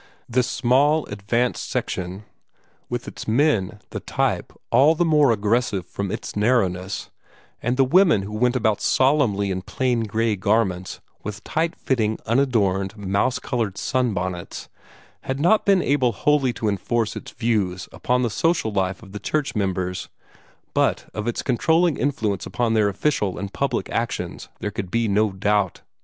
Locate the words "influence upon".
21.95-22.73